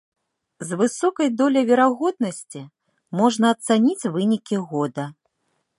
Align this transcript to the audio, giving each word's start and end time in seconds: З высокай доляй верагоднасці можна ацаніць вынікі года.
З 0.69 0.77
высокай 0.79 1.27
доляй 1.41 1.65
верагоднасці 1.71 2.61
можна 3.21 3.45
ацаніць 3.57 4.09
вынікі 4.19 4.57
года. 4.73 5.03